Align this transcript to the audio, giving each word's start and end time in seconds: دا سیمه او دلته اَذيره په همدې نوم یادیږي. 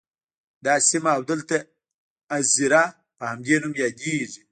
دا 0.65 0.73
سیمه 0.89 1.11
او 1.17 1.21
دلته 1.31 1.55
اَذيره 2.37 2.83
په 3.17 3.23
همدې 3.31 3.55
نوم 3.61 3.73
یادیږي. 3.83 4.41